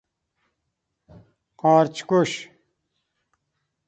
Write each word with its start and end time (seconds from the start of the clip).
قارچ 1.59 1.95
کش 2.09 2.31